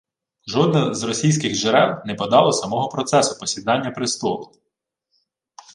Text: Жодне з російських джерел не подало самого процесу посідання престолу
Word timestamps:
Жодне 0.47 0.93
з 0.95 1.03
російських 1.03 1.55
джерел 1.57 1.99
не 2.05 2.15
подало 2.15 2.51
самого 2.53 2.89
процесу 2.89 3.39
посідання 3.39 3.91
престолу 3.91 4.51